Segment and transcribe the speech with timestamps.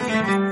[0.00, 0.47] Hola,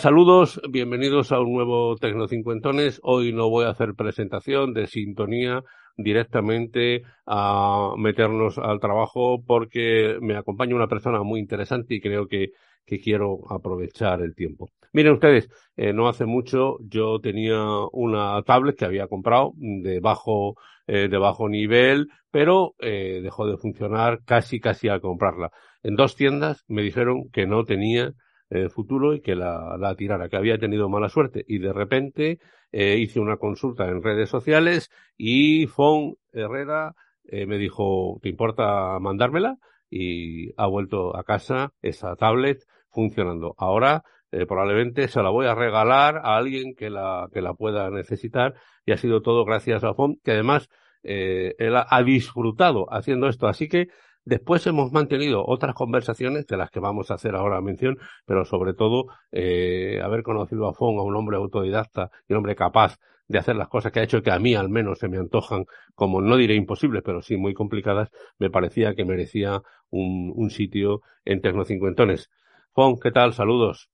[0.00, 3.00] saludos, bienvenidos a un nuevo Tecnocincuentones.
[3.02, 5.62] Hoy no voy a hacer presentación de sintonía
[5.94, 12.52] directamente a meternos al trabajo porque me acompaña una persona muy interesante y creo que,
[12.86, 14.70] que quiero aprovechar el tiempo.
[14.94, 20.54] Miren ustedes, eh, no hace mucho yo tenía una tablet que había comprado de bajo,
[20.86, 25.50] eh, de bajo nivel, pero eh, dejó de funcionar casi casi al comprarla.
[25.82, 28.14] En dos tiendas me dijeron que no tenía
[28.50, 31.44] eh, futuro y que la, tirara, que había tenido mala suerte.
[31.46, 32.40] Y de repente
[32.72, 38.98] eh, hice una consulta en redes sociales y Fon Herrera eh, me dijo, ¿te importa
[38.98, 39.56] mandármela?
[39.88, 43.54] Y ha vuelto a casa esa tablet funcionando.
[43.56, 44.02] Ahora
[44.32, 48.54] eh, probablemente se la voy a regalar a alguien que la, que la pueda necesitar
[48.84, 50.68] y ha sido todo gracias a Fon, que además
[51.02, 53.48] él ha disfrutado haciendo esto.
[53.48, 53.88] Así que
[54.30, 58.74] Después hemos mantenido otras conversaciones de las que vamos a hacer ahora mención, pero sobre
[58.74, 63.38] todo eh, haber conocido a Fon, a un hombre autodidacta y un hombre capaz de
[63.38, 65.64] hacer las cosas que ha hecho que a mí al menos se me antojan
[65.96, 71.00] como no diré imposibles, pero sí muy complicadas, me parecía que merecía un, un sitio
[71.24, 72.30] en Tecnocincuentones.
[72.72, 73.32] Fon, ¿qué tal?
[73.32, 73.90] Saludos.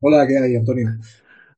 [0.00, 0.88] Hola, ¿qué hay, Antonio?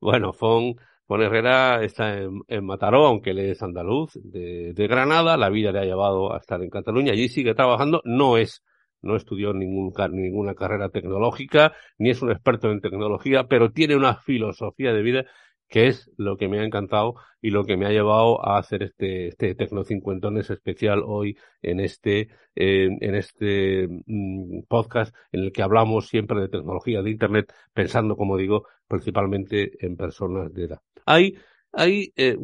[0.03, 0.75] Bueno, Fon
[1.09, 5.39] Juan Herrera está en, en, Mataró, aunque él es andaluz, de, de, Granada.
[5.39, 7.13] La vida le ha llevado a estar en Cataluña.
[7.13, 8.03] Allí sigue trabajando.
[8.05, 8.63] No es,
[9.01, 14.17] no estudió ningún, ninguna carrera tecnológica, ni es un experto en tecnología, pero tiene una
[14.17, 15.25] filosofía de vida
[15.69, 18.83] que es lo que me ha encantado y lo que me ha llevado a hacer
[18.83, 25.63] este, este Tecno Cincuentones especial hoy en este, en este mm, podcast en el que
[25.63, 30.81] hablamos siempre de tecnología de Internet, pensando, como digo, principalmente en personas de edad.
[31.07, 31.37] Hay,
[31.73, 32.37] hay eh,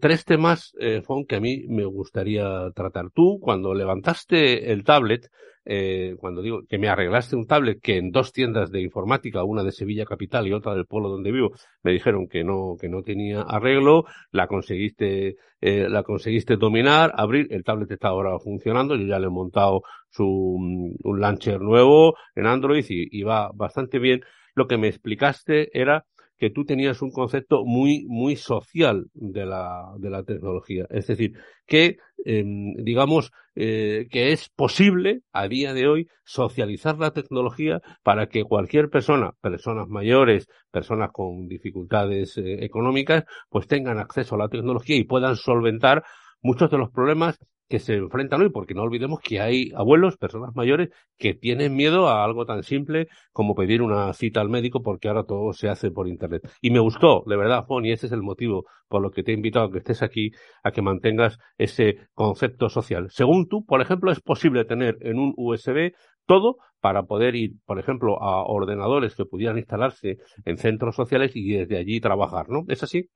[0.00, 3.10] tres temas, eh, Fon, que a mí me gustaría tratar.
[3.10, 5.28] Tú, cuando levantaste el tablet,
[5.68, 9.64] eh, cuando digo que me arreglaste un tablet que en dos tiendas de informática, una
[9.64, 13.02] de Sevilla Capital y otra del pueblo donde vivo, me dijeron que no, que no
[13.02, 19.06] tenía arreglo, la conseguiste, eh, la conseguiste dominar, abrir, el tablet está ahora funcionando, yo
[19.06, 24.20] ya le he montado su, un launcher nuevo en Android y va bastante bien.
[24.54, 26.04] Lo que me explicaste era
[26.38, 30.86] que tú tenías un concepto muy, muy social de la, de la tecnología.
[30.90, 31.32] Es decir,
[31.66, 32.44] que, eh,
[32.78, 38.90] digamos, eh, que es posible a día de hoy socializar la tecnología para que cualquier
[38.90, 45.04] persona, personas mayores, personas con dificultades eh, económicas, pues tengan acceso a la tecnología y
[45.04, 46.04] puedan solventar
[46.42, 47.38] muchos de los problemas
[47.68, 52.08] que se enfrentan hoy, porque no olvidemos que hay abuelos, personas mayores, que tienen miedo
[52.08, 55.90] a algo tan simple como pedir una cita al médico, porque ahora todo se hace
[55.90, 56.48] por Internet.
[56.60, 59.32] Y me gustó, de verdad, Juan, y ese es el motivo por lo que te
[59.32, 60.30] he invitado a que estés aquí,
[60.62, 63.08] a que mantengas ese concepto social.
[63.10, 65.92] Según tú, por ejemplo, es posible tener en un USB
[66.26, 71.52] todo para poder ir, por ejemplo, a ordenadores que pudieran instalarse en centros sociales y
[71.52, 72.64] desde allí trabajar, ¿no?
[72.68, 73.08] ¿Es así?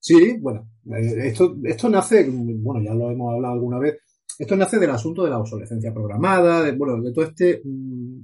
[0.00, 0.70] Sí, bueno,
[1.22, 3.98] esto, esto nace, bueno, ya lo hemos hablado alguna vez,
[4.38, 8.22] esto nace del asunto de la obsolescencia programada, de, bueno, de todo este, mmm,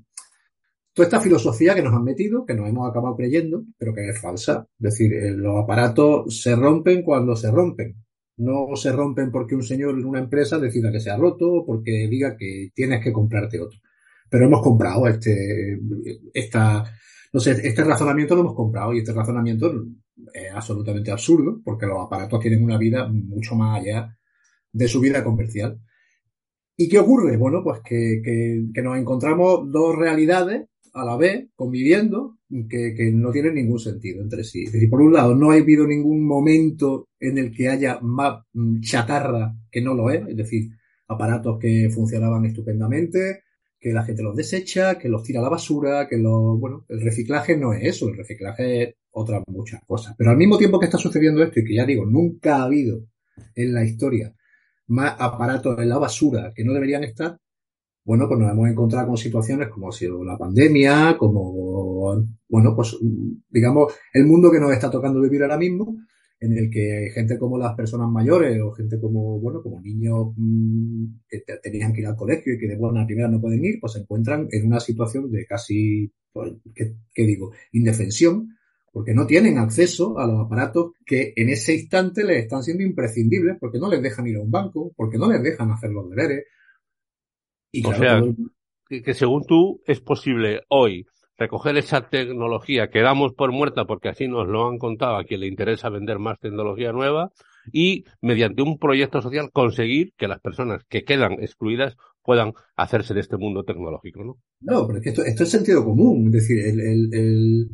[0.96, 4.18] toda esta filosofía que nos han metido, que nos hemos acabado creyendo, pero que es
[4.18, 4.66] falsa.
[4.78, 8.02] Es decir, eh, los aparatos se rompen cuando se rompen.
[8.38, 11.66] No se rompen porque un señor en una empresa decida que se ha roto o
[11.66, 13.78] porque diga que tienes que comprarte otro.
[14.30, 15.78] Pero hemos comprado este,
[16.32, 16.84] esta,
[17.30, 19.70] no sé, este razonamiento lo hemos comprado y este razonamiento
[20.32, 24.16] es absolutamente absurdo porque los aparatos tienen una vida mucho más allá
[24.72, 25.80] de su vida comercial.
[26.76, 27.36] ¿Y qué ocurre?
[27.36, 32.38] Bueno, pues que, nos encontramos dos realidades a la vez conviviendo
[32.68, 34.64] que, que, no tienen ningún sentido entre sí.
[34.64, 38.42] Es decir, por un lado, no ha habido ningún momento en el que haya más
[38.80, 40.70] chatarra que no lo es, es decir,
[41.08, 43.42] aparatos que funcionaban estupendamente,
[43.78, 47.00] que la gente los desecha, que los tira a la basura, que los, bueno, el
[47.00, 50.14] reciclaje no es eso, el reciclaje es otras muchas cosas.
[50.16, 53.06] Pero al mismo tiempo que está sucediendo esto, y que ya digo, nunca ha habido
[53.54, 54.34] en la historia
[54.88, 57.38] más aparatos en la basura que no deberían estar,
[58.04, 62.96] bueno, pues nos hemos encontrado con situaciones como ha sido la pandemia, como, bueno, pues
[63.50, 65.96] digamos, el mundo que nos está tocando vivir ahora mismo,
[66.38, 71.06] en el que gente como las personas mayores o gente como, bueno, como niños mmm,
[71.26, 73.94] que tenían que ir al colegio y que de buena primera no pueden ir, pues
[73.94, 77.52] se encuentran en una situación de casi pues, ¿qué, ¿qué, digo?
[77.72, 78.55] Indefensión,
[78.96, 83.58] porque no tienen acceso a los aparatos que en ese instante les están siendo imprescindibles,
[83.60, 86.46] porque no les dejan ir a un banco, porque no les dejan hacer los deberes.
[87.70, 89.02] Y claro, o sea, todo...
[89.02, 91.04] que según tú es posible hoy
[91.36, 95.40] recoger esa tecnología que damos por muerta porque así nos lo han contado a quien
[95.40, 97.32] le interesa vender más tecnología nueva
[97.70, 103.20] y mediante un proyecto social conseguir que las personas que quedan excluidas puedan hacerse de
[103.20, 104.38] este mundo tecnológico, ¿no?
[104.62, 106.28] No, pero es que esto, esto es sentido común.
[106.28, 107.68] Es decir, el, el, el,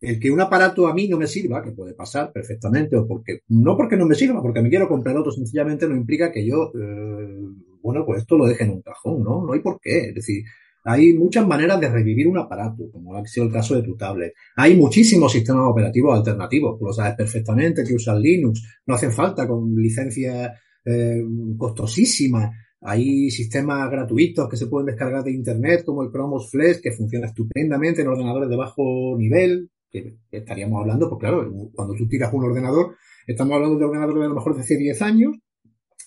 [0.00, 3.40] el, que un aparato a mí no me sirva, que puede pasar perfectamente, o porque,
[3.48, 6.72] no porque no me sirva, porque me quiero comprar otro, sencillamente no implica que yo,
[6.74, 7.40] eh,
[7.82, 9.44] bueno, pues esto lo deje en un cajón, ¿no?
[9.44, 10.08] No hay por qué.
[10.08, 10.44] Es decir,
[10.84, 14.32] hay muchas maneras de revivir un aparato, como ha sido el caso de tu tablet.
[14.56, 19.46] Hay muchísimos sistemas operativos alternativos, tú lo sabes perfectamente, que usan Linux, no hacen falta
[19.46, 20.52] con licencias
[20.84, 21.22] eh,
[21.56, 22.50] costosísimas.
[22.80, 27.26] Hay sistemas gratuitos que se pueden descargar de internet, como el Chromos Flash, que funciona
[27.26, 32.44] estupendamente en ordenadores de bajo nivel, que estaríamos hablando, pues claro, cuando tú tiras un
[32.44, 32.96] ordenador,
[33.26, 35.36] estamos hablando de ordenadores de a lo mejor de hace 10 años,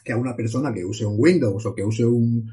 [0.03, 2.45] que a una persona que use un Windows o que use un,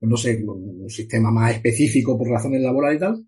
[0.00, 3.26] no sé, un sistema más específico por razones laborales y tal,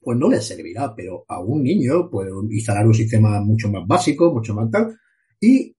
[0.00, 4.32] pues no le servirá, pero a un niño puede instalar un sistema mucho más básico,
[4.32, 4.96] mucho más tal,
[5.40, 5.74] y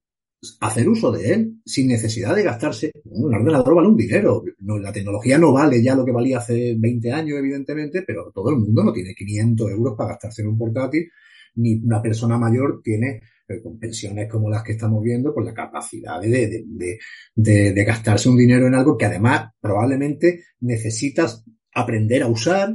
[0.60, 2.92] hacer uso de él sin necesidad de gastarse.
[3.04, 4.42] Un ordenador vale un dinero.
[4.60, 8.50] No, la tecnología no vale ya lo que valía hace 20 años, evidentemente, pero todo
[8.50, 11.10] el mundo no tiene 500 euros para gastarse en un portátil,
[11.56, 13.20] ni una persona mayor tiene
[13.62, 16.98] con pensiones como las que estamos viendo, pues la capacidad de, de,
[17.34, 21.44] de, de, gastarse un dinero en algo que además probablemente necesitas
[21.74, 22.72] aprender a usar.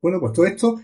[0.00, 0.80] Bueno, pues todo esto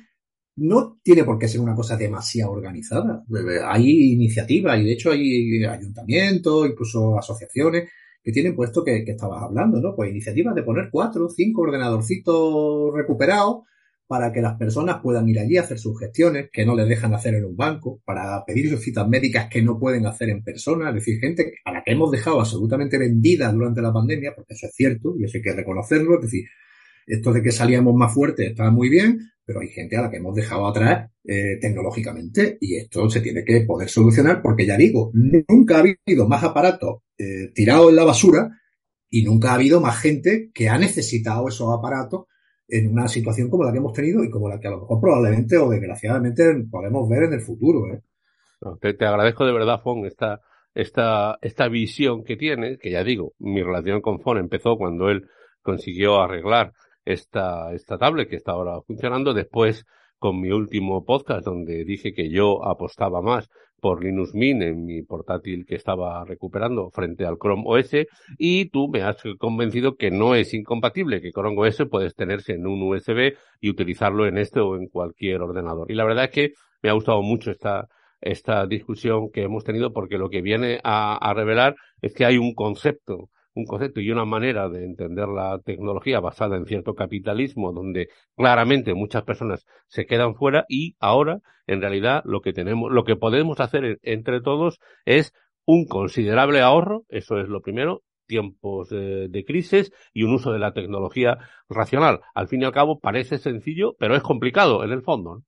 [0.58, 3.24] no tiene por qué ser una cosa demasiado organizada.
[3.66, 7.90] Hay iniciativas y de hecho hay ayuntamientos, incluso asociaciones
[8.22, 9.94] que tienen puesto que, que estabas hablando, ¿no?
[9.94, 13.62] Pues iniciativas de poner cuatro, cinco ordenadorcitos recuperados
[14.08, 17.12] para que las personas puedan ir allí a hacer sus gestiones que no les dejan
[17.12, 20.88] hacer en un banco, para pedir sus citas médicas que no pueden hacer en persona,
[20.88, 24.66] es decir, gente a la que hemos dejado absolutamente vendida durante la pandemia, porque eso
[24.66, 26.44] es cierto y eso hay que reconocerlo, es decir,
[27.08, 30.18] esto de que salíamos más fuertes está muy bien, pero hay gente a la que
[30.18, 35.10] hemos dejado atrás eh, tecnológicamente y esto se tiene que poder solucionar porque ya digo,
[35.14, 38.50] nunca ha habido más aparatos eh, tirados en la basura
[39.08, 42.26] y nunca ha habido más gente que ha necesitado esos aparatos
[42.68, 45.00] en una situación como la que hemos tenido y como la que a lo mejor
[45.00, 47.86] probablemente o desgraciadamente podemos ver en el futuro.
[47.90, 48.02] ¿eh?
[48.82, 50.42] Te, te, agradezco de verdad, Fon, esta,
[50.74, 55.26] esta, esta visión que tienes, que ya digo, mi relación con Fon empezó cuando él
[55.62, 56.74] consiguió arreglar
[57.08, 59.32] esta, esta tablet que está ahora funcionando.
[59.32, 59.86] Después,
[60.18, 63.48] con mi último podcast, donde dije que yo apostaba más
[63.80, 67.90] por Linux Mint en mi portátil que estaba recuperando frente al Chrome OS
[68.36, 72.66] y tú me has convencido que no es incompatible, que Chrome OS puedes tenerse en
[72.66, 75.90] un USB y utilizarlo en este o en cualquier ordenador.
[75.90, 76.52] Y la verdad es que
[76.82, 77.86] me ha gustado mucho esta,
[78.20, 82.36] esta discusión que hemos tenido porque lo que viene a, a revelar es que hay
[82.36, 87.72] un concepto un concepto y una manera de entender la tecnología basada en cierto capitalismo
[87.72, 93.04] donde claramente muchas personas se quedan fuera y ahora en realidad lo que tenemos lo
[93.04, 95.34] que podemos hacer entre todos es
[95.66, 100.72] un considerable ahorro, eso es lo primero, tiempos de, crisis y un uso de la
[100.72, 101.38] tecnología
[101.68, 102.20] racional.
[102.34, 105.42] Al fin y al cabo parece sencillo, pero es complicado en el fondo.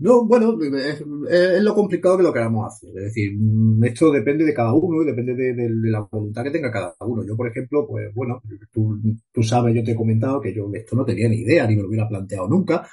[0.00, 2.90] No, bueno, es, lo complicado que lo queramos hacer.
[2.90, 6.70] Es decir, mm, esto depende de cada uno y depende de, la voluntad que tenga
[6.70, 7.24] cada uno.
[7.26, 8.40] Yo, por ejemplo, pues bueno,
[8.72, 11.82] tú, sabes, yo te he comentado que yo esto no tenía ni idea, ni me
[11.82, 12.86] lo hubiera planteado nunca.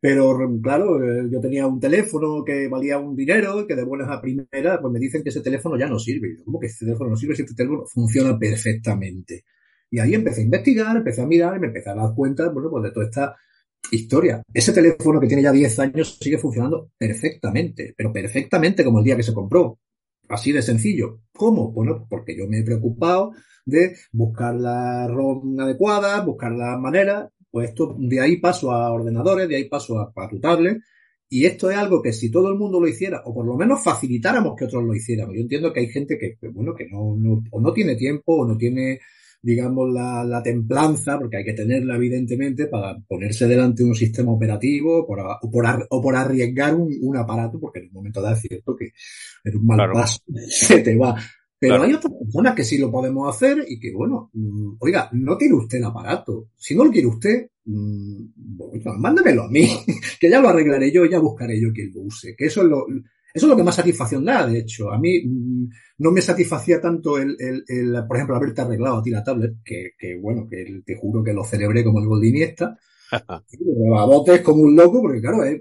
[0.00, 4.20] Pero claro, eh, yo tenía un teléfono que valía un dinero que de buenas a
[4.20, 6.36] primeras, pues me dicen que ese teléfono ya no sirve.
[6.44, 9.44] ¿Cómo que ese teléfono no sirve si este teléfono funciona perfectamente?
[9.90, 12.70] Y ahí empecé a investigar, empecé a mirar y me empecé a dar cuenta, bueno,
[12.70, 13.36] pues de toda esta
[13.90, 14.42] historia.
[14.52, 19.16] Ese teléfono que tiene ya 10 años sigue funcionando perfectamente, pero perfectamente como el día
[19.16, 19.78] que se compró.
[20.28, 21.20] Así de sencillo.
[21.32, 21.70] ¿Cómo?
[21.72, 23.32] Bueno, porque yo me he preocupado
[23.64, 27.30] de buscar la ROM adecuada, buscar la manera.
[27.50, 30.78] Pues esto, de ahí paso a ordenadores, de ahí paso a, a tu tablet.
[31.28, 33.82] Y esto es algo que si todo el mundo lo hiciera, o por lo menos
[33.82, 35.32] facilitáramos que otros lo hicieran.
[35.32, 38.46] Yo entiendo que hay gente que, bueno, que no, no, o no tiene tiempo, o
[38.46, 39.00] no tiene
[39.42, 44.32] digamos, la, la, templanza, porque hay que tenerla evidentemente para ponerse delante de un sistema
[44.32, 48.34] operativo por, o, por, o por arriesgar un, un, aparato, porque en un momento dado
[48.34, 48.92] es cierto que
[49.44, 49.92] en un mal claro.
[49.94, 51.16] paso se te va.
[51.58, 51.84] Pero claro.
[51.84, 55.54] hay otras personas que sí lo podemos hacer y que, bueno, mmm, oiga, no tiene
[55.54, 56.50] usted el aparato.
[56.56, 59.66] Si no lo quiere usted, mmm, bueno, mándamelo a mí,
[60.20, 62.36] que ya lo arreglaré yo, ya buscaré yo quien lo use.
[62.36, 62.86] Que eso es lo,
[63.36, 64.90] eso es lo que más satisfacción da, de hecho.
[64.90, 69.02] A mí mmm, no me satisfacía tanto el, el, el, por ejemplo, haberte arreglado a
[69.02, 72.20] ti la tablet, que, que bueno, que te juro que lo celebré como el gol
[72.20, 72.78] de Iniesta,
[73.12, 75.60] a botes como un loco, porque claro, es,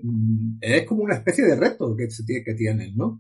[0.62, 2.08] es como una especie de reto que,
[2.44, 3.20] que tienen, ¿no?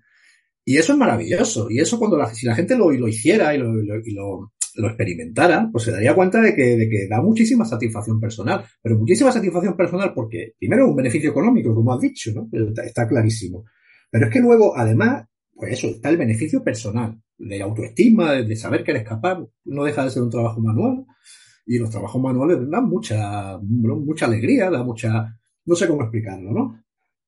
[0.63, 1.69] Y eso es maravilloso.
[1.69, 4.87] Y eso cuando la, si la gente lo, lo hiciera y lo, y lo, lo
[4.87, 8.65] experimentara, pues se daría cuenta de que, de que da muchísima satisfacción personal.
[8.81, 12.49] Pero muchísima satisfacción personal porque, primero, un beneficio económico, como has dicho, ¿no?
[12.83, 13.65] Está, clarísimo.
[14.15, 18.81] Pero es que luego, además, pues eso, está el beneficio personal, de autoestima, de, saber
[18.81, 21.05] que eres capaz, no deja de ser un trabajo manual.
[21.65, 26.81] Y los trabajos manuales dan mucha, mucha alegría, da mucha, no sé cómo explicarlo, ¿no?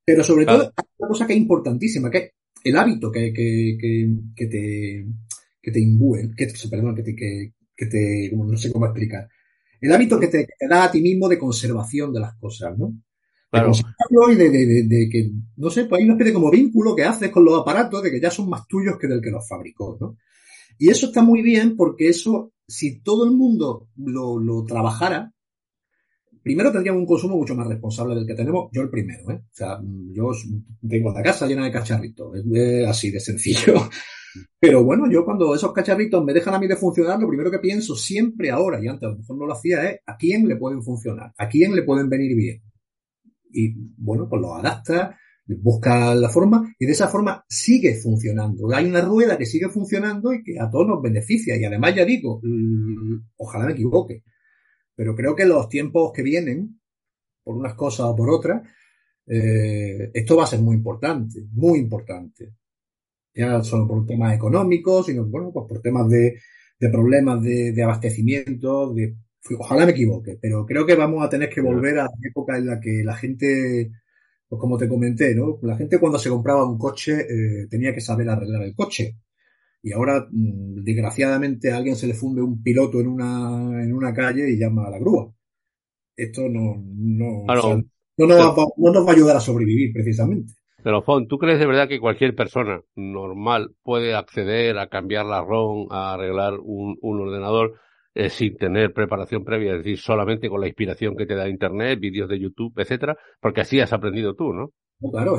[0.06, 2.32] Pero sobre todo, hay una cosa que es importantísima, que es
[2.63, 5.06] el hábito que, que, que, que te,
[5.62, 9.27] que te imbúen, que, perdón, que te, que, que te, no sé cómo explicar.
[9.82, 12.94] El hábito que te, da a ti mismo de conservación de las cosas, ¿no?
[13.50, 13.72] Claro.
[13.72, 17.04] De y de, de, de, que, no sé, pues hay una especie como vínculo que
[17.04, 19.98] haces con los aparatos de que ya son más tuyos que del que los fabricó,
[20.00, 20.18] ¿no?
[20.77, 25.34] Y eso está muy bien porque eso, si todo el mundo lo, lo trabajara,
[26.44, 29.42] primero tendríamos un consumo mucho más responsable del que tenemos, yo el primero, ¿eh?
[29.44, 29.80] O sea,
[30.13, 30.32] yo
[30.88, 33.74] tengo la casa llena de cacharritos, es así de sencillo.
[34.60, 37.60] Pero bueno, yo cuando esos cacharritos me dejan a mí de funcionar, lo primero que
[37.60, 40.56] pienso siempre ahora, y antes a lo mejor no lo hacía, es a quién le
[40.56, 42.62] pueden funcionar, a quién le pueden venir bien.
[43.51, 48.74] Y bueno, pues lo adapta, busca la forma y de esa forma sigue funcionando.
[48.74, 51.56] Hay una rueda que sigue funcionando y que a todos nos beneficia.
[51.58, 52.42] Y además ya digo,
[53.38, 54.24] ojalá me equivoque,
[54.96, 56.80] pero creo que los tiempos que vienen,
[57.44, 58.68] por unas cosas o por otras,
[59.25, 62.56] eh, esto va a ser muy importante, muy importante
[63.38, 66.39] ya solo por temas económicos, sino bueno, pues por temas de,
[66.80, 69.16] de problemas de, abastecimiento, de,
[69.58, 72.67] ojalá me equivoque, pero creo que vamos a tener que volver a la época en
[72.67, 73.91] la que la gente,
[74.48, 75.60] pues como te comenté, ¿no?
[75.62, 79.17] La gente cuando se compraba un coche eh, tenía que saber arreglar el coche.
[79.82, 84.13] Y ahora, mm, desgraciadamente, a alguien se le funde un piloto en una, en una
[84.13, 85.32] calle y llama a la grúa.
[86.15, 87.46] Esto no, no, no,
[88.17, 90.53] nos va, no nos va a ayudar a sobrevivir, precisamente.
[90.84, 95.41] Pero Fon, ¿tú crees de verdad que cualquier persona normal puede acceder a cambiar la
[95.41, 97.74] ROM, a arreglar un, un ordenador
[98.17, 102.00] eh, sin tener preparación previa, es decir, solamente con la inspiración que te da Internet,
[102.00, 103.15] vídeos de YouTube, etcétera?
[103.39, 104.71] Porque así has aprendido tú, ¿no?
[105.12, 105.38] claro,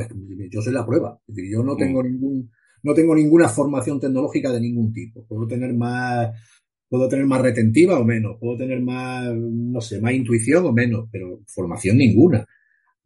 [0.49, 1.19] yo soy la prueba.
[1.27, 2.07] Es decir, yo no tengo mm.
[2.07, 2.51] ningún,
[2.85, 5.27] no tengo ninguna formación tecnológica de ningún tipo.
[5.27, 6.29] Puedo tener más,
[6.89, 11.09] puedo tener más retentiva o menos, puedo tener más, no sé, más intuición o menos,
[11.11, 12.47] pero formación ninguna.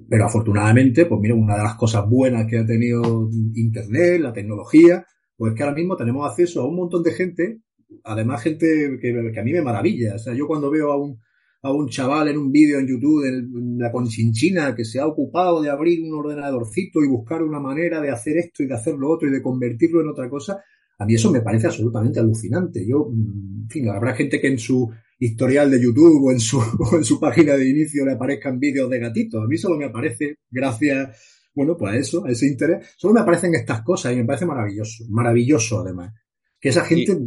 [0.07, 5.07] Pero afortunadamente, pues mira, una de las cosas buenas que ha tenido Internet, la tecnología,
[5.35, 7.61] pues que ahora mismo tenemos acceso a un montón de gente,
[8.05, 10.15] además gente que, a mí me maravilla.
[10.15, 11.21] O sea, yo cuando veo a un,
[11.63, 15.63] a un chaval en un vídeo en YouTube en la Conchinchina que se ha ocupado
[15.63, 19.11] de abrir un ordenadorcito y buscar una manera de hacer esto y de hacer lo
[19.11, 20.63] otro y de convertirlo en otra cosa,
[20.99, 22.87] a mí eso me parece absolutamente alucinante.
[22.87, 26.61] Yo, en fin, habrá gente que en su historial de YouTube o en su,
[26.97, 29.43] en su página de inicio le aparezcan vídeos de gatitos.
[29.43, 31.17] A mí solo me aparece, gracias,
[31.55, 34.47] bueno, pues a eso, a ese interés, solo me aparecen estas cosas y me parece
[34.47, 36.13] maravilloso, maravilloso además.
[36.63, 37.19] Que esa gente,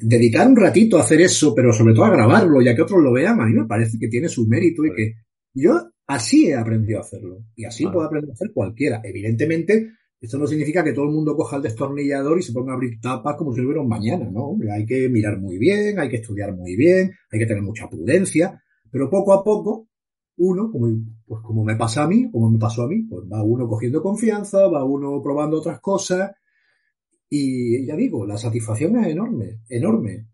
[0.00, 3.00] dedicar un ratito a hacer eso, pero sobre todo a grabarlo y a que otros
[3.00, 5.14] lo vean, a mí me parece que tiene su mérito y que
[5.54, 7.44] yo así he aprendido a hacerlo.
[7.54, 9.00] Y así puedo aprender a hacer cualquiera.
[9.04, 12.74] Evidentemente, esto no significa que todo el mundo coja el destornillador y se ponga a
[12.74, 14.56] abrir tapas como si hubiera un mañana, ¿no?
[14.72, 18.60] hay que mirar muy bien, hay que estudiar muy bien, hay que tener mucha prudencia,
[18.90, 19.88] pero poco a poco,
[20.38, 20.88] uno, como,
[21.24, 24.02] pues como me pasa a mí, como me pasó a mí, pues va uno cogiendo
[24.02, 26.32] confianza, va uno probando otras cosas,
[27.30, 30.26] y ya digo, la satisfacción es enorme, enorme.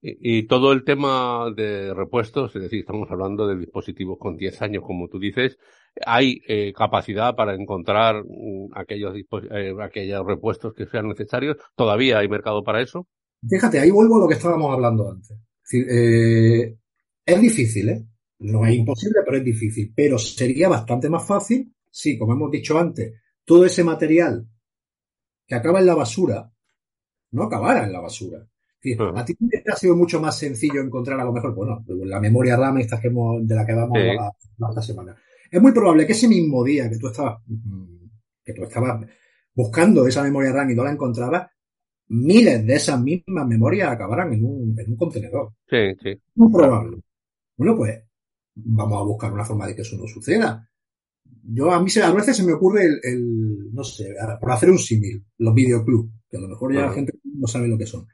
[0.00, 4.84] Y, todo el tema de repuestos, es decir, estamos hablando de dispositivos con 10 años,
[4.86, 5.58] como tú dices,
[6.04, 11.56] hay eh, capacidad para encontrar mm, aquellos, eh, aquellos repuestos que sean necesarios.
[11.74, 13.08] ¿Todavía hay mercado para eso?
[13.48, 15.30] Fíjate, ahí vuelvo a lo que estábamos hablando antes.
[15.30, 16.76] Es, decir, eh,
[17.24, 18.06] es difícil, ¿eh?
[18.38, 19.92] No es imposible, pero es difícil.
[19.96, 24.46] Pero sería bastante más fácil si, como hemos dicho antes, todo ese material
[25.46, 26.50] que acaba en la basura
[27.30, 28.46] no acabara en la basura
[29.14, 32.56] a ti te ha sido mucho más sencillo encontrar a lo mejor, bueno, la memoria
[32.56, 34.32] RAM esta que hemos, de la que vamos a hablar
[34.70, 35.16] esta semana.
[35.50, 37.42] Es muy probable que ese mismo día que tú estabas,
[38.44, 39.04] que tú estabas
[39.54, 41.48] buscando esa memoria RAM y no la encontrabas,
[42.08, 45.54] miles de esas mismas memorias acabarán en un, en un contenedor.
[45.68, 46.20] Sí, sí.
[46.34, 46.98] Muy probable.
[47.56, 48.00] Bueno, pues
[48.54, 50.68] vamos a buscar una forma de que eso no suceda.
[51.48, 55.24] Yo a mí a veces se me ocurre el, no sé, por hacer un símil,
[55.38, 58.06] los videoclubs, que a lo mejor ya la gente no sabe lo que son.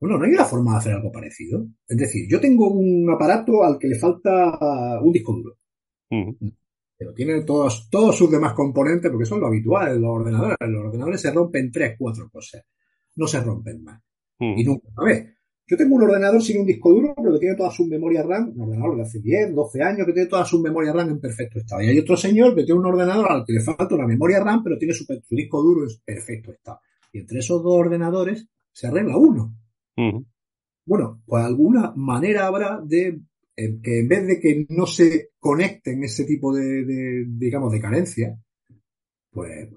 [0.00, 1.66] Bueno, no hay una forma de hacer algo parecido.
[1.88, 5.58] Es decir, yo tengo un aparato al que le falta un disco duro.
[6.96, 10.56] Pero tiene todos, todos sus demás componentes, porque son lo habitual en los ordenadores.
[10.60, 12.64] Los ordenadores se rompen tres, cuatro cosas.
[13.16, 14.00] No se rompen más.
[14.38, 15.37] Y nunca a ver.
[15.68, 18.52] Yo tengo un ordenador sin un disco duro, pero que tiene toda su memoria RAM,
[18.54, 21.58] un ordenador de hace 10, 12 años, que tiene toda su memoria RAM en perfecto
[21.58, 21.82] estado.
[21.82, 24.62] Y hay otro señor que tiene un ordenador al que le falta una memoria RAM,
[24.64, 26.80] pero tiene su, disco duro en perfecto estado.
[27.12, 29.54] Y entre esos dos ordenadores se arregla uno.
[30.86, 33.20] Bueno, pues alguna manera habrá de
[33.54, 37.80] eh, que en vez de que no se conecten ese tipo de, de digamos, de
[37.80, 38.38] carencia,
[39.30, 39.68] pues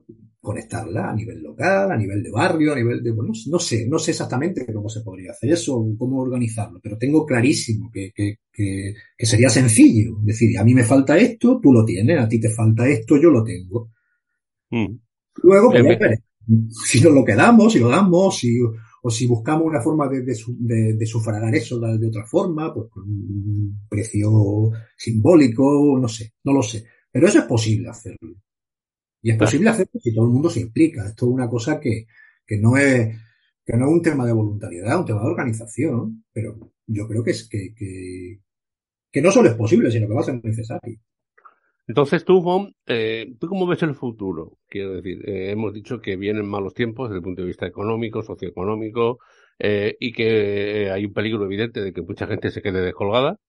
[0.41, 3.99] conectarla a nivel local, a nivel de barrio, a nivel de, bueno, no sé, no
[3.99, 9.25] sé exactamente cómo se podría hacer eso, cómo organizarlo, pero tengo clarísimo que, que, que,
[9.25, 10.17] sería sencillo.
[10.21, 13.17] Es decir, a mí me falta esto, tú lo tienes, a ti te falta esto,
[13.21, 13.91] yo lo tengo.
[14.71, 14.95] Mm.
[15.43, 16.19] Luego, pues,
[16.89, 18.57] si nos lo quedamos, si lo damos, si,
[19.03, 23.03] o si buscamos una forma de, de, de, sufragar eso de, otra forma, pues con
[23.03, 26.83] un precio simbólico, no sé, no lo sé.
[27.11, 28.37] Pero eso es posible hacerlo.
[29.21, 31.05] Y es posible hacerlo si todo el mundo se implica.
[31.05, 32.07] Esto es una cosa que,
[32.45, 33.15] que no es
[33.65, 37.31] que no es un tema de voluntariedad, un tema de organización, pero yo creo que
[37.31, 38.39] es que, que,
[39.11, 40.99] que no solo es posible, sino que va a ser necesario.
[41.87, 44.57] Entonces tú, Juan, eh, ¿tú cómo ves el futuro?
[44.67, 48.23] Quiero decir, eh, hemos dicho que vienen malos tiempos desde el punto de vista económico,
[48.23, 49.19] socioeconómico,
[49.59, 53.39] eh, y que hay un peligro evidente de que mucha gente se quede descolgada.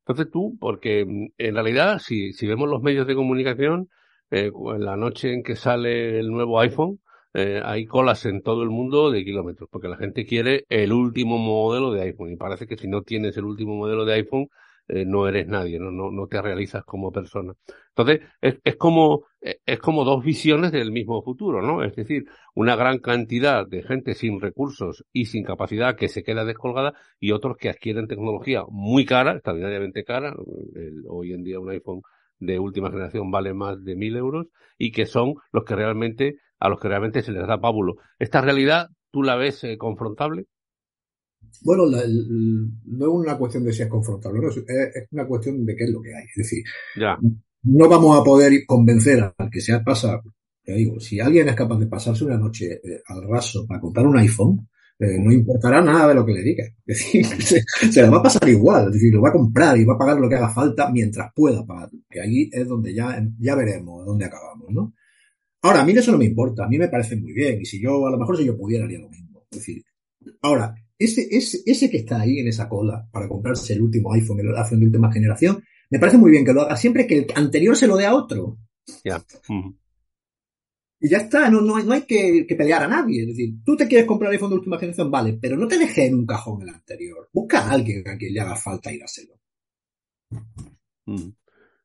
[0.00, 3.88] Entonces tú, porque mm, en realidad, si, si vemos los medios de comunicación,
[4.32, 7.00] eh, en la noche en que sale el nuevo iPhone,
[7.34, 11.36] eh, hay colas en todo el mundo de kilómetros, porque la gente quiere el último
[11.36, 14.48] modelo de iPhone y parece que si no tienes el último modelo de iPhone,
[14.88, 15.90] eh, no eres nadie, ¿no?
[15.90, 17.52] No, no te realizas como persona.
[17.88, 21.84] Entonces, es, es, como, es como dos visiones del mismo futuro, ¿no?
[21.84, 22.24] Es decir,
[22.54, 27.32] una gran cantidad de gente sin recursos y sin capacidad que se queda descolgada y
[27.32, 30.34] otros que adquieren tecnología muy cara, extraordinariamente cara.
[31.06, 32.02] hoy en día un iPhone
[32.42, 34.46] de última generación vale más de mil euros
[34.78, 37.96] y que son los que realmente, a los que realmente se les da pábulo.
[38.18, 40.46] ¿Esta realidad tú la ves eh, confrontable?
[41.62, 44.64] Bueno, no es una cuestión de si es confrontable, no, es,
[45.10, 46.24] una cuestión de qué es lo que hay.
[46.24, 46.64] Es decir,
[46.96, 47.18] ya.
[47.62, 50.20] no vamos a poder convencer al que sea pasa,
[50.64, 54.06] te digo, si alguien es capaz de pasarse una noche eh, al raso para comprar
[54.06, 54.68] un iPhone,
[55.02, 56.64] eh, no importará nada de lo que le diga.
[56.64, 59.76] Es decir, se, se, le va a pasar igual, es decir, lo va a comprar
[59.76, 62.94] y va a pagar lo que haga falta mientras pueda pagar, que ahí es donde
[62.94, 64.94] ya, ya veremos dónde acabamos, ¿no?
[65.62, 67.80] Ahora, a mí eso no me importa, a mí me parece muy bien, y si
[67.80, 69.44] yo, a lo mejor si yo pudiera haría lo mismo.
[69.50, 69.84] Es decir,
[70.40, 74.40] ahora, ese, ese, ese que está ahí en esa cola para comprarse el último iPhone,
[74.40, 77.26] el iPhone de última generación, me parece muy bien que lo haga siempre que el
[77.34, 78.58] anterior se lo dé a otro.
[79.04, 79.22] Ya.
[81.04, 83.22] Y ya está, no, no, hay, no hay que, pelear a nadie.
[83.22, 85.76] Es decir, tú te quieres comprar el iPhone de última generación, vale, pero no te
[85.76, 87.28] dejes en un cajón el anterior.
[87.32, 89.34] Busca a alguien a quien le haga falta y dáselo.
[91.06, 91.30] Mm.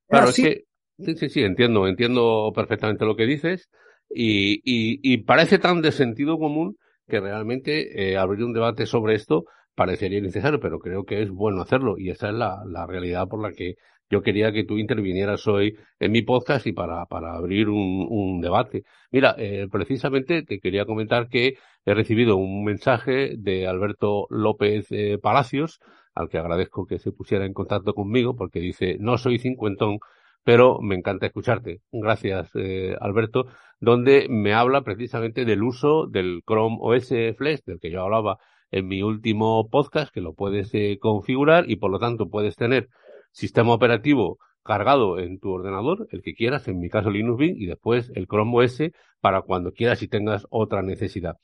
[0.08, 0.66] Claro, es que,
[1.00, 3.70] sí, sí, sí, entiendo, entiendo perfectamente lo que dices.
[4.08, 6.78] Y, y, y parece tan de sentido común
[7.08, 11.64] que realmente eh, abrir un debate sobre esto parecería necesario, pero creo que es bueno
[11.64, 11.98] hacerlo.
[11.98, 13.78] Y esa es la, la realidad por la que
[14.10, 18.42] yo quería que tú intervinieras hoy en mi podcast y para, para abrir un, un
[18.42, 18.84] debate.
[19.12, 25.18] Mira, eh, precisamente te quería comentar que he recibido un mensaje de Alberto López eh,
[25.22, 25.80] Palacios,
[26.14, 30.00] al que agradezco que se pusiera en contacto conmigo, porque dice, no soy cincuentón,
[30.44, 31.82] pero me encanta escucharte.
[31.92, 33.46] Gracias, eh, Alberto,
[33.80, 38.38] donde me habla precisamente del uso del Chrome OS Flex, del que yo hablaba
[38.72, 42.90] en mi último podcast, que lo puedes eh, configurar y por lo tanto puedes tener
[43.32, 47.66] sistema operativo cargado en tu ordenador, el que quieras, en mi caso Linux Mint, y
[47.66, 51.38] después el Chrome OS para cuando quieras y tengas otra necesidad.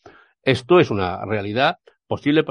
[0.44, 2.44] Esto es una realidad posible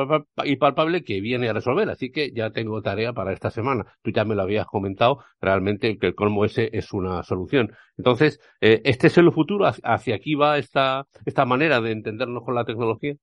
[0.45, 3.85] y palpable que viene a resolver, así que ya tengo tarea para esta semana.
[4.03, 7.73] Tú ya me lo habías comentado, realmente que el Chrome OS es una solución.
[7.97, 9.67] Entonces, eh, ¿este es el futuro?
[9.67, 13.15] ¿Hacia aquí va esta, esta manera de entendernos con la tecnología?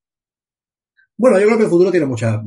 [1.20, 2.42] Bueno, yo creo que el futuro tiene muchas,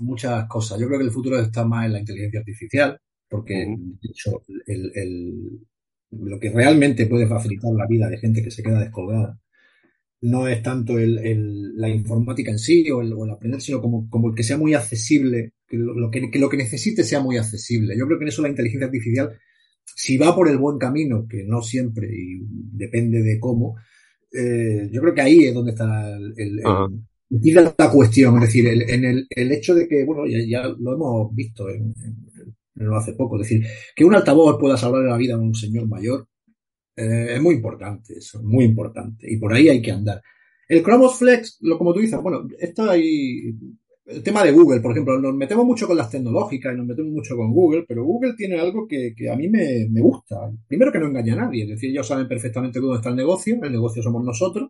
[0.00, 0.80] muchas cosas.
[0.80, 4.90] Yo creo que el futuro está más en la inteligencia artificial, porque de hecho, el,
[4.96, 5.60] el,
[6.10, 9.38] lo que realmente puede facilitar la vida de gente que se queda descolgada
[10.22, 14.10] no es tanto el, la informática en sí o el, o el aprender, sino como,
[14.10, 17.36] como, el que sea muy accesible, que lo, que, que lo que necesite sea muy
[17.36, 17.96] accesible.
[17.96, 19.38] Yo creo que en eso la inteligencia artificial,
[19.84, 22.40] si va por el buen camino, que no siempre y
[22.72, 23.76] depende de cómo,
[24.32, 26.60] eh, yo creo que ahí es donde está el,
[27.30, 30.68] el, la cuestión, es decir, el, en el, el, hecho de que, bueno, ya, ya
[30.68, 31.94] lo hemos visto en,
[32.74, 35.88] no hace poco, es decir, que un altavoz pueda salvar la vida a un señor
[35.88, 36.28] mayor
[36.96, 40.22] eh, es muy importante, eso, muy importante, y por ahí hay que andar.
[40.68, 43.54] El Chromos Flex, lo como tú dices, bueno, esto hay
[44.06, 47.12] el tema de Google, por ejemplo, nos metemos mucho con las tecnológicas y nos metemos
[47.12, 50.50] mucho con Google, pero Google tiene algo que, que a mí me, me, gusta.
[50.68, 53.58] Primero que no engaña a nadie, es decir, ellos saben perfectamente dónde está el negocio,
[53.62, 54.68] el negocio somos nosotros,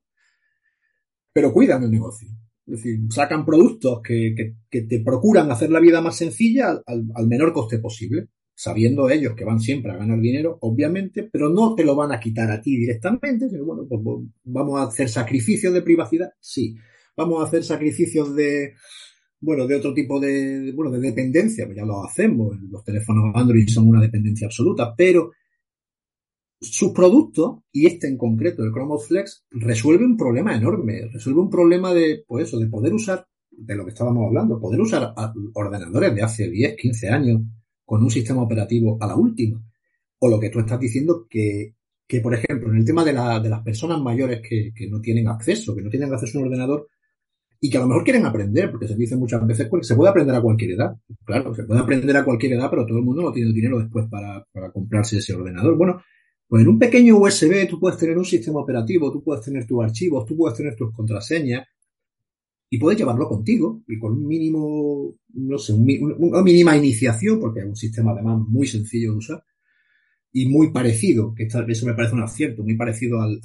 [1.33, 2.29] pero cuidan el negocio.
[2.66, 7.79] Es decir, sacan productos que, te procuran hacer la vida más sencilla al, menor coste
[7.79, 12.12] posible, sabiendo ellos que van siempre a ganar dinero, obviamente, pero no te lo van
[12.12, 14.00] a quitar a ti directamente, sino bueno, pues
[14.44, 16.74] vamos a hacer sacrificios de privacidad, sí.
[17.16, 18.72] Vamos a hacer sacrificios de,
[19.40, 22.57] bueno, de otro tipo de, bueno, de dependencia, pues ya lo hacemos.
[22.70, 25.31] Los teléfonos Android son una dependencia absoluta, pero
[26.64, 31.09] sus productos, y este en concreto, el Chromebook Flex, resuelve un problema enorme.
[31.12, 34.81] Resuelve un problema de, pues eso, de poder usar, de lo que estábamos hablando, poder
[34.81, 35.14] usar
[35.55, 37.42] ordenadores de hace 10, 15 años
[37.85, 39.62] con un sistema operativo a la última.
[40.18, 41.74] O lo que tú estás diciendo, que,
[42.07, 45.00] que por ejemplo, en el tema de, la, de las personas mayores que, que no
[45.00, 46.88] tienen acceso, que no tienen acceso a un ordenador,
[47.64, 50.11] y que a lo mejor quieren aprender, porque se dice muchas veces que se puede
[50.11, 50.96] aprender a cualquier edad.
[51.24, 53.79] Claro, se puede aprender a cualquier edad, pero todo el mundo no tiene el dinero
[53.79, 55.74] después para, para comprarse ese ordenador.
[55.74, 56.03] Bueno,
[56.48, 59.83] pues en un pequeño USB tú puedes tener un sistema operativo, tú puedes tener tus
[59.83, 61.66] archivos, tú puedes tener tus contraseñas
[62.70, 67.66] y puedes llevarlo contigo y con un mínimo, no sé, una mínima iniciación, porque es
[67.66, 69.44] un sistema además muy sencillo de usar
[70.33, 73.40] y muy parecido, que eso me parece un acierto, muy parecido al,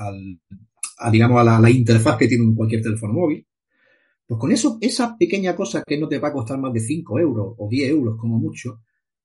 [0.98, 3.46] a, digamos, a la, la interfaz que tiene cualquier teléfono móvil.
[4.26, 7.20] Pues con eso, esa pequeña cosa que no te va a costar más de 5
[7.20, 8.82] euros o 10 euros como mucho,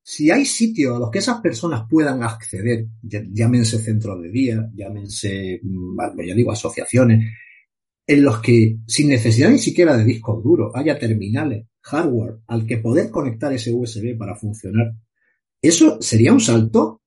[0.07, 5.59] si hay sitios a los que esas personas puedan acceder, llámense centros de día, llámense,
[5.63, 7.33] mm, ya digo, asociaciones,
[8.05, 12.77] en los que sin necesidad ni siquiera de discos duros haya terminales, hardware al que
[12.77, 14.93] poder conectar ese USB para funcionar,
[15.59, 17.01] eso sería un salto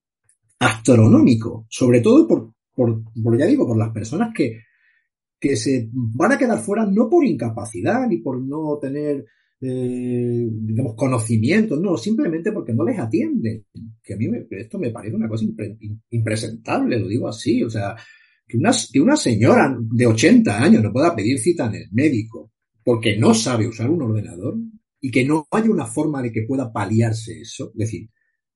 [0.59, 4.63] astronómico, sobre todo por, por, por ya digo, por las personas que,
[5.39, 9.25] que se van a quedar fuera no por incapacidad ni por no tener,
[9.61, 13.65] eh, digamos, conocimientos, no, simplemente porque no les atienden.
[14.03, 15.45] Que a mí esto me parece una cosa
[16.11, 17.97] impresentable, lo digo así, o sea,
[18.47, 22.53] que una, que una señora de 80 años no pueda pedir cita en el médico
[22.83, 24.57] porque no sabe usar un ordenador
[25.01, 28.09] y que no haya una forma de que pueda paliarse eso, es decir,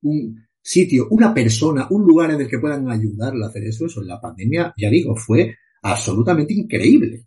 [0.02, 4.00] un sitio, una persona, un lugar en el que puedan ayudarla a hacer eso, eso
[4.00, 7.26] en la pandemia, ya digo, fue absolutamente increíble.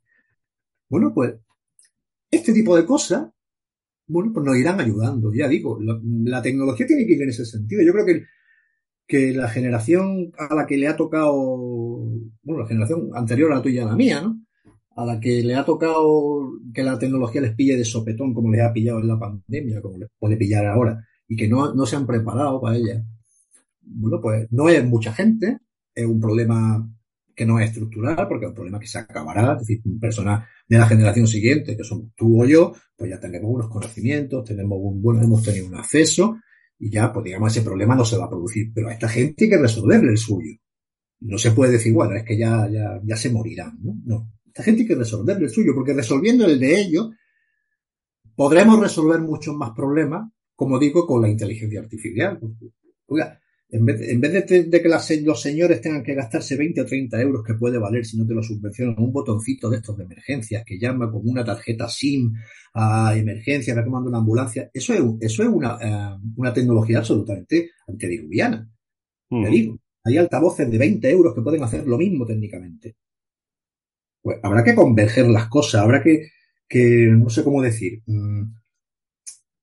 [0.89, 1.35] Bueno, pues
[2.31, 3.29] este tipo de cosas,
[4.07, 5.31] bueno, pues nos irán ayudando.
[5.33, 7.83] Ya digo, la, tecnología tiene que ir en ese sentido.
[7.83, 8.23] Yo creo que,
[9.07, 11.33] que la generación a la que le ha tocado,
[12.43, 14.41] bueno, la generación anterior a la tuya a la mía, ¿no?
[14.95, 18.61] A la que le ha tocado que la tecnología les pille de sopetón como les
[18.61, 21.95] ha pillado en la pandemia, como les puede pillar ahora, y que no, no se
[21.95, 23.03] han preparado para ella.
[23.81, 25.59] Bueno, pues no es mucha gente,
[25.93, 26.89] es un problema
[27.35, 30.77] que no es estructural, porque es un problema que se acabará, es decir, personas de
[30.77, 35.01] la generación siguiente, que son tú o yo, pues ya tenemos unos conocimientos, tenemos un,
[35.01, 36.37] bueno, hemos tenido un acceso,
[36.77, 38.71] y ya, pues digamos, ese problema no se va a producir.
[38.73, 40.51] Pero a esta gente hay que resolverle el suyo.
[41.21, 43.95] No se puede decir, bueno, es que ya, ya, ya se morirán, ¿no?
[44.05, 44.31] No.
[44.45, 47.09] Esta gente hay que resolverle el suyo, porque resolviendo el de ellos,
[48.35, 52.39] podremos resolver muchos más problemas, como digo, con la inteligencia artificial.
[53.07, 57.55] Oiga, en vez, de, que los señores tengan que gastarse 20 o 30 euros que
[57.55, 61.11] puede valer si no te lo subvencionan, un botoncito de estos de emergencias que llama
[61.11, 62.33] con una tarjeta SIM
[62.75, 68.69] a emergencia, recomando una ambulancia, eso es, eso es una, eh, una tecnología absolutamente antediluviana.
[69.29, 69.49] Mm.
[69.49, 72.95] digo, hay altavoces de 20 euros que pueden hacer lo mismo técnicamente.
[74.21, 76.29] Pues habrá que converger las cosas, habrá que,
[76.67, 78.43] que no sé cómo decir, mm,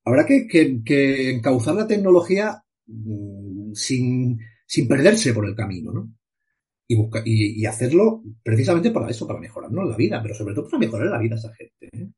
[0.05, 3.41] habrá que, que, que encauzar la tecnología Mm,
[3.74, 6.08] sin, sin perderse por el camino, ¿no?
[6.87, 10.78] Y, busca, y, hacerlo precisamente para eso, para mejorarnos la vida, pero sobre todo para
[10.78, 11.88] mejorar la vida a esa gente.
[11.92, 12.08] ¿eh?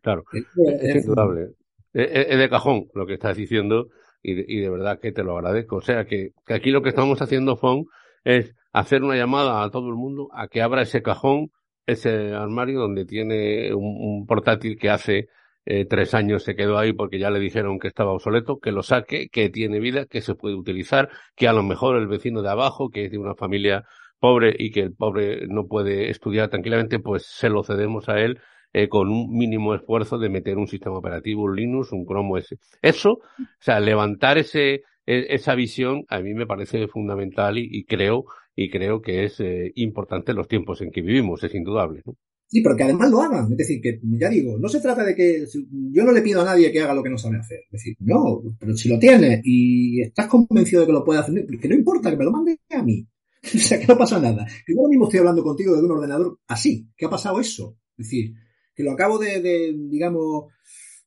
[0.00, 1.50] Claro, es, indudable.
[1.92, 3.88] Es, de cajón lo que estás diciendo
[4.22, 5.76] y de, y de verdad que te lo agradezco.
[5.76, 7.86] O sea que, que aquí lo que estamos haciendo, Fon,
[8.24, 11.50] es hacer una llamada a todo el mundo a que abra ese cajón,
[11.84, 15.28] ese armario donde tiene un portátil que hace
[15.66, 18.82] eh, tres años se quedó ahí porque ya le dijeron que estaba obsoleto, que lo
[18.82, 22.50] saque, que tiene vida, que se puede utilizar, que a lo mejor el vecino de
[22.50, 23.84] abajo, que es de una familia
[24.20, 28.38] pobre y que el pobre no puede estudiar tranquilamente, pues se lo cedemos a él
[28.72, 32.54] eh, con un mínimo esfuerzo de meter un sistema operativo, un Linux, un Chrome OS.
[32.80, 33.22] Eso, o
[33.58, 38.24] sea, levantar ese, e, esa visión a mí me parece fundamental y, creo
[38.54, 42.02] y creo que es eh, importante los tiempos en que vivimos, es indudable.
[42.04, 42.14] ¿no?
[42.48, 43.50] Sí, pero que además lo hagan.
[43.50, 45.44] Es decir, que ya digo, no se trata de que
[45.90, 47.60] yo no le pido a nadie que haga lo que no sabe hacer.
[47.66, 51.46] Es decir, no, pero si lo tienes y estás convencido de que lo puede hacer,
[51.60, 53.06] que no importa, que me lo mande a mí.
[53.54, 54.46] o sea, que no pasa nada.
[54.66, 56.88] Yo ahora mismo estoy hablando contigo de un ordenador así.
[56.96, 57.76] ¿Qué ha pasado eso?
[57.98, 58.34] Es decir,
[58.74, 60.44] que lo acabo de, de digamos,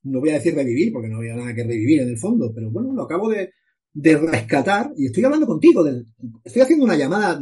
[0.04, 2.70] no voy a decir revivir, porque no había nada que revivir en el fondo, pero
[2.70, 3.52] bueno, lo acabo de,
[3.94, 5.84] de rescatar y estoy hablando contigo.
[5.84, 6.04] De,
[6.44, 7.40] estoy haciendo una llamada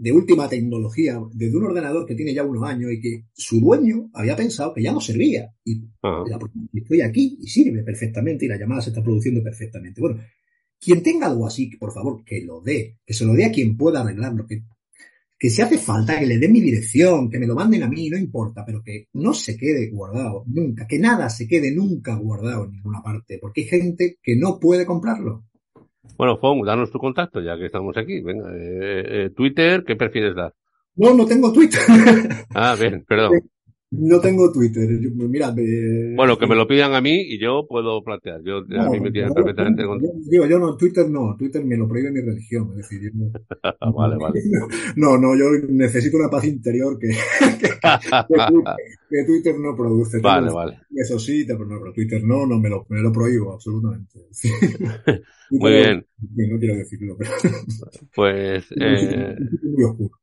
[0.00, 4.08] de última tecnología, desde un ordenador que tiene ya unos años y que su dueño
[4.14, 5.54] había pensado que ya no servía.
[5.62, 5.82] Y
[6.72, 10.00] estoy aquí y sirve perfectamente y la llamada se está produciendo perfectamente.
[10.00, 10.18] Bueno,
[10.80, 13.76] quien tenga algo así, por favor, que lo dé, que se lo dé a quien
[13.76, 14.62] pueda arreglarlo, que,
[15.38, 18.08] que si hace falta que le dé mi dirección, que me lo manden a mí,
[18.08, 22.64] no importa, pero que no se quede guardado nunca, que nada se quede nunca guardado
[22.64, 25.44] en ninguna parte, porque hay gente que no puede comprarlo.
[26.16, 28.20] Bueno, Fong, danos tu contacto ya que estamos aquí.
[28.20, 30.54] Venga, eh, eh, Twitter, ¿qué prefieres dar?
[30.96, 31.80] No, no tengo Twitter.
[32.54, 33.40] Ah, bien, perdón.
[33.92, 34.88] No tengo Twitter.
[34.88, 35.52] Mira,
[36.14, 38.40] bueno, que me lo pidan a mí y yo puedo plantear.
[38.44, 39.98] Yo, a mí me tienen perfectamente con...
[40.28, 41.34] Digo, yo no, Twitter no.
[41.36, 42.70] Twitter me lo prohíbe mi religión.
[42.70, 44.40] Es decir, yo no, vale, vale.
[44.96, 47.08] No, no, yo necesito una paz interior que,
[49.10, 50.20] que, Twitter no produce.
[50.20, 50.78] Vale, vale.
[50.94, 54.20] Eso sí, pero, no, pero Twitter no, no me lo, me lo prohíbo absolutamente.
[55.50, 56.06] Muy bien.
[56.36, 57.32] No quiero decirlo, pero...
[58.14, 58.66] Pues...
[58.76, 59.34] Eh...
[59.62, 60.19] Muy oscuro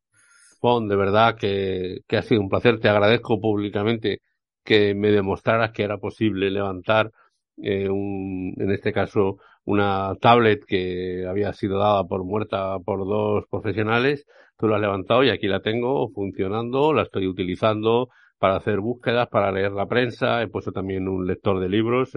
[0.62, 2.80] de verdad que, ha sido un placer.
[2.80, 4.20] Te agradezco públicamente
[4.64, 7.12] que me demostraras que era posible levantar
[7.58, 13.46] eh, un, en este caso una tablet que había sido dada por muerta por dos
[13.50, 14.26] profesionales.
[14.58, 19.28] Tú la has levantado y aquí la tengo funcionando, la estoy utilizando para hacer búsquedas,
[19.30, 20.42] para leer la prensa.
[20.42, 22.14] He puesto también un lector de libros,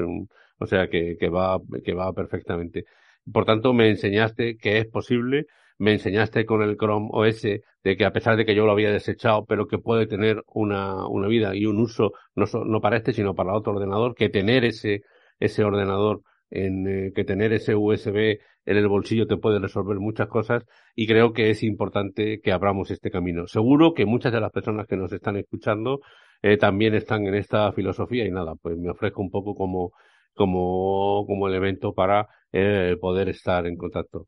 [0.59, 2.85] o sea que, que va, que va perfectamente.
[3.33, 5.47] Por tanto, me enseñaste que es posible
[5.81, 8.93] me enseñaste con el Chrome OS de que a pesar de que yo lo había
[8.93, 13.15] desechado, pero que puede tener una, una vida y un uso, no, no para este,
[13.15, 15.03] sino para otro ordenador, que tener ese,
[15.39, 20.29] ese ordenador en eh, que tener ese USB en el bolsillo te puede resolver muchas
[20.29, 20.65] cosas
[20.95, 23.47] y creo que es importante que abramos este camino.
[23.47, 26.01] Seguro que muchas de las personas que nos están escuchando
[26.43, 29.93] eh, también están en esta filosofía y nada, pues me ofrezco un poco como
[30.35, 34.27] como como elemento para eh, poder estar en contacto.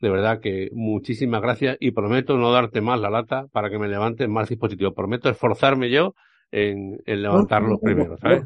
[0.00, 3.88] De verdad que muchísimas gracias y prometo no darte más la lata para que me
[3.88, 4.94] levanten más dispositivos.
[4.94, 6.14] Prometo esforzarme yo
[6.52, 8.44] en, levantarlos primero, ¿sabes?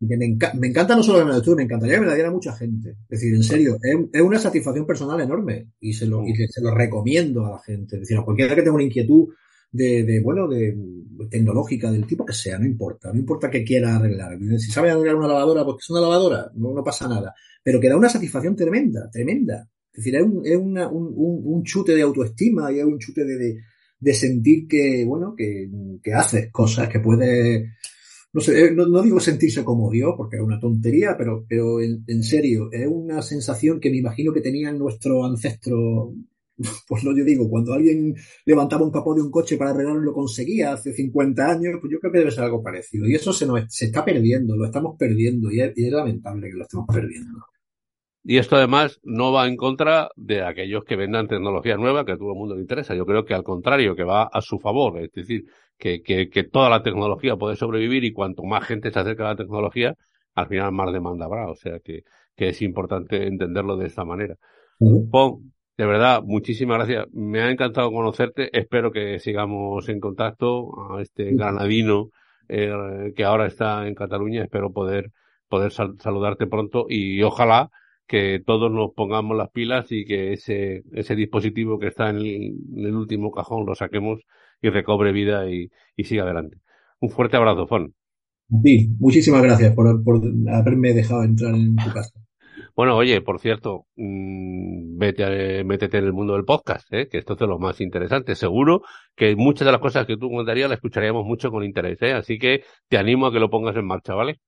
[0.00, 2.90] me, encanta no solo que me lo me encantaría que me la diera mucha gente.
[2.90, 6.48] Es decir, en serio, es, una satisfacción personal enorme y se, lo, y mm.
[6.48, 7.96] se lo recomiendo a la gente.
[7.96, 9.28] Es decir, a cualquiera que tenga una inquietud
[9.72, 10.76] de, de, bueno, de
[11.28, 14.38] tecnológica, del tipo que sea, no importa, no importa que quiera arreglar.
[14.58, 17.34] Si sabe arreglar una lavadora, porque es una lavadora, no, no pasa nada.
[17.62, 19.68] Pero que da una satisfacción tremenda, tremenda.
[19.92, 23.24] Es decir, es un, es una, un, un, chute de autoestima y es un chute
[23.24, 23.58] de,
[23.98, 25.68] de, sentir que, bueno, que,
[26.02, 27.68] que, haces cosas, que puedes,
[28.32, 32.04] no sé, eh, no, digo sentirse como Dios, porque es una tontería, pero, pero en,
[32.06, 36.14] en, serio, es una sensación que me imagino que tenían nuestros ancestros,
[36.88, 40.12] pues lo yo digo, cuando alguien levantaba un capó de un coche para arreglarlo lo
[40.14, 43.08] conseguía hace 50 años, pues yo creo que debe ser algo parecido.
[43.08, 46.62] Y eso se nos se está perdiendo, lo estamos perdiendo, y es lamentable que lo
[46.62, 47.40] estemos perdiendo.
[48.22, 52.18] Y esto además no va en contra de aquellos que vendan tecnología nueva que a
[52.18, 52.94] todo el mundo le interesa.
[52.94, 54.98] Yo creo que al contrario, que va a su favor.
[54.98, 55.44] Es decir,
[55.78, 59.30] que, que, que toda la tecnología puede sobrevivir y cuanto más gente se acerca a
[59.30, 59.94] la tecnología,
[60.34, 61.48] al final más demanda habrá.
[61.48, 62.02] O sea que,
[62.36, 64.36] que es importante entenderlo de esta manera.
[65.10, 67.06] Pon, de verdad, muchísimas gracias.
[67.12, 68.50] Me ha encantado conocerte.
[68.52, 72.10] Espero que sigamos en contacto a este granadino
[72.48, 74.42] eh, que ahora está en Cataluña.
[74.42, 75.10] Espero poder,
[75.48, 77.70] poder saludarte pronto y ojalá
[78.10, 82.96] que todos nos pongamos las pilas y que ese, ese dispositivo que está en el,
[82.96, 84.18] último cajón lo saquemos
[84.60, 85.70] y recobre vida y,
[86.02, 86.56] siga adelante.
[86.98, 87.94] Un fuerte abrazo, Fon.
[88.64, 90.20] Sí, muchísimas gracias por, por
[90.52, 92.10] haberme dejado entrar en tu casa.
[92.74, 97.06] Bueno, oye, por cierto, mmm, vete, métete en el mundo del podcast, ¿eh?
[97.08, 98.34] que esto es lo más interesante.
[98.34, 98.82] Seguro
[99.14, 102.12] que muchas de las cosas que tú contarías las escucharíamos mucho con interés, ¿eh?
[102.12, 104.40] así que te animo a que lo pongas en marcha, ¿vale?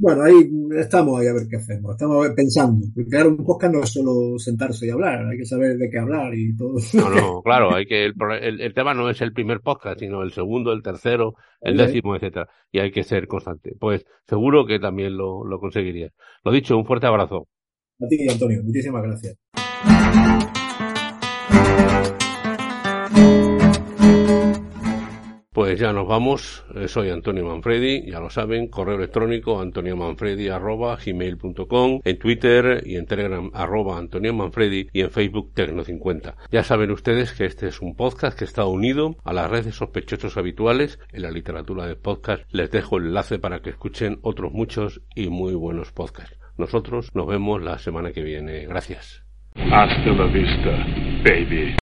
[0.00, 1.92] Bueno, ahí estamos ahí a ver qué hacemos.
[1.92, 2.86] Estamos pensando.
[2.94, 5.98] Porque crear un podcast no es solo sentarse y hablar, hay que saber de qué
[5.98, 6.78] hablar y todo.
[6.94, 8.14] No, no, claro, hay que el,
[8.60, 12.48] el, tema no es el primer podcast, sino el segundo, el tercero, el décimo, etcétera.
[12.70, 13.74] Y hay que ser constante.
[13.78, 16.12] Pues seguro que también lo, lo conseguirías.
[16.44, 17.48] Lo dicho, un fuerte abrazo.
[18.00, 18.62] A ti, Antonio.
[18.62, 19.36] Muchísimas gracias.
[25.58, 26.64] Pues ya nos vamos.
[26.76, 33.50] Eh, soy Antonio Manfredi, ya lo saben, correo electrónico antoniomanfredi.gmail.com, en Twitter y en Telegram
[33.52, 36.36] arroba Antonio Manfredi y en Facebook Tecno50.
[36.52, 40.36] Ya saben ustedes que este es un podcast que está unido a las redes sospechosos
[40.36, 42.44] habituales en la literatura de podcast.
[42.52, 46.38] Les dejo el enlace para que escuchen otros muchos y muy buenos podcasts.
[46.56, 48.64] Nosotros nos vemos la semana que viene.
[48.66, 49.24] Gracias.
[49.56, 50.86] Hasta la vista,
[51.24, 51.74] baby.